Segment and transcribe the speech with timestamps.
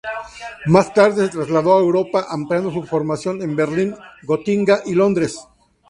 [0.65, 5.37] Más tarde se trasladó a Europa, ampliando su formación en Berlín, Gotinga y Londres.